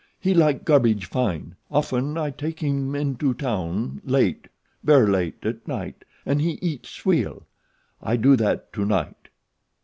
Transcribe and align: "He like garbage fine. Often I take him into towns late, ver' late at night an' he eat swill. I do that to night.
"He 0.19 0.33
like 0.33 0.65
garbage 0.65 1.05
fine. 1.05 1.57
Often 1.69 2.17
I 2.17 2.31
take 2.31 2.61
him 2.61 2.95
into 2.95 3.35
towns 3.35 4.01
late, 4.03 4.47
ver' 4.83 5.05
late 5.07 5.45
at 5.45 5.67
night 5.67 6.05
an' 6.25 6.39
he 6.39 6.53
eat 6.53 6.87
swill. 6.87 7.45
I 8.01 8.15
do 8.15 8.35
that 8.35 8.73
to 8.73 8.83
night. 8.83 9.29